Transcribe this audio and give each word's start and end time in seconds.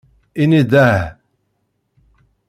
Ini-d 0.41 0.73
aah. 0.85 1.05